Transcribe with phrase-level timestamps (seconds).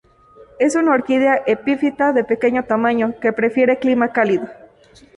[0.57, 4.47] Es una orquídea epifita de pequeño tamaño, que prefiere clima cálido.